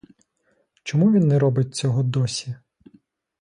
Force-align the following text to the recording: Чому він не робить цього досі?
Чому 0.83 1.11
він 1.11 1.27
не 1.27 1.39
робить 1.39 1.75
цього 1.75 2.03
досі? 2.03 2.55